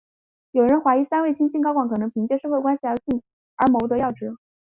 [0.49, 2.81] 有人怀疑三位新晋高管可能是凭借社会关系
[3.55, 4.35] 而谋得要职。